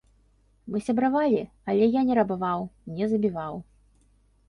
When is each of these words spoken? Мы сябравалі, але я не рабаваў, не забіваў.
Мы 0.75 0.81
сябравалі, 0.85 1.43
але 1.73 1.91
я 1.99 2.05
не 2.09 2.19
рабаваў, 2.23 2.61
не 2.97 3.05
забіваў. 3.15 3.65